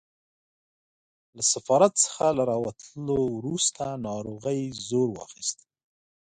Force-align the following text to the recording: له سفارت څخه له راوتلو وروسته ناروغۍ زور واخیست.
له 1.35 1.43
سفارت 1.53 1.93
څخه 2.05 2.25
له 2.37 2.43
راوتلو 2.51 3.19
وروسته 3.37 3.83
ناروغۍ 4.07 4.61
زور 4.89 5.07
واخیست. 5.13 5.59